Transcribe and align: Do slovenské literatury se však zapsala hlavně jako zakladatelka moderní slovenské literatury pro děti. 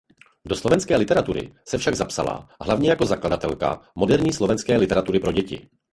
Do 0.45 0.55
slovenské 0.55 0.95
literatury 0.97 1.53
se 1.67 1.77
však 1.77 1.95
zapsala 1.95 2.47
hlavně 2.61 2.89
jako 2.89 3.05
zakladatelka 3.05 3.81
moderní 3.95 4.33
slovenské 4.33 4.77
literatury 4.77 5.19
pro 5.19 5.31
děti. 5.31 5.69